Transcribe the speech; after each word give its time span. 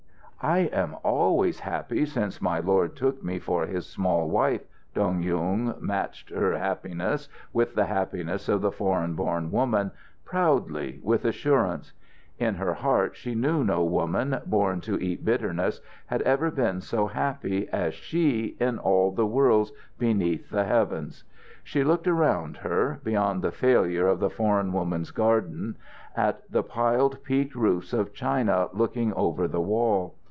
"I 0.43 0.61
am 0.73 0.95
always 1.03 1.59
happy 1.59 2.03
since 2.03 2.41
my 2.41 2.57
lord 2.59 2.95
took 2.95 3.23
me 3.23 3.37
for 3.37 3.67
his 3.67 3.85
small 3.85 4.27
wife." 4.27 4.63
Dong 4.95 5.21
Yung 5.21 5.75
matched 5.79 6.31
her 6.31 6.57
happiness 6.57 7.29
with 7.53 7.75
the 7.75 7.85
happiness 7.85 8.49
of 8.49 8.61
the 8.61 8.71
foreign 8.71 9.13
born 9.13 9.51
woman, 9.51 9.91
proudly, 10.25 10.99
with 11.03 11.25
assurance. 11.25 11.93
In 12.39 12.55
her 12.55 12.73
heart 12.73 13.15
she 13.15 13.35
knew 13.35 13.63
no 13.63 13.83
woman, 13.83 14.35
born 14.47 14.81
to 14.81 14.99
eat 14.99 15.23
bitterness, 15.23 15.79
had 16.07 16.23
ever 16.23 16.49
been 16.49 16.81
so 16.81 17.05
happy 17.05 17.69
as 17.69 17.93
she 17.93 18.57
in 18.59 18.79
all 18.79 19.11
the 19.11 19.27
worlds 19.27 19.71
beneath 19.99 20.49
the 20.49 20.63
heavens. 20.65 21.23
She 21.63 21.83
looked 21.83 22.07
around 22.07 22.57
her, 22.57 22.99
beyond 23.03 23.43
the 23.43 23.51
failure 23.51 24.07
of 24.07 24.19
the 24.19 24.31
foreign 24.31 24.73
woman's 24.73 25.11
garden, 25.11 25.77
at 26.17 26.51
the 26.51 26.63
piled, 26.63 27.23
peaked 27.23 27.53
roofs 27.53 27.93
of 27.93 28.11
China 28.11 28.69
looking 28.73 29.13
over 29.13 29.47
the 29.47 29.61
wall. 29.61 30.15